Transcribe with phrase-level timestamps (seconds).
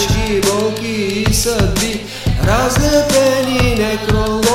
[0.00, 2.00] Teški bolki i sad bi
[2.46, 4.49] razlepeni nekrolo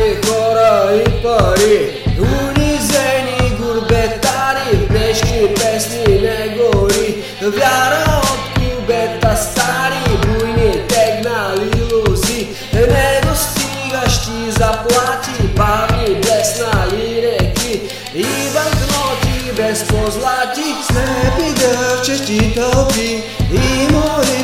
[0.00, 0.88] Kora
[1.22, 13.20] pari Unizeni gurbetari Pleški pesni ne gori Vjara od kubeta stari Bujni tegnali luzi Ne
[13.28, 17.78] dostigaš ti zaplati Pavni desna i reki
[18.14, 23.08] I banknoti bez pozlati Snepi drvče ti topi
[23.54, 24.39] I mori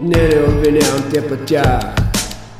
[0.00, 1.84] Не, не обвинявам те тях,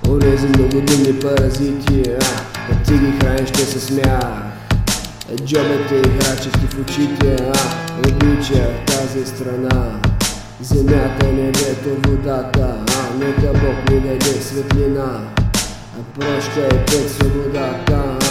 [0.09, 4.25] Унези много думни паразити а, ти ги храниш те се смях
[5.43, 7.59] Джобете и храчещи в очите а,
[8.09, 10.01] Обича тази страна
[10.61, 15.21] Земята, небето, водата а, Нека Бог ми даде светлина
[16.15, 18.28] Прощай пред свободата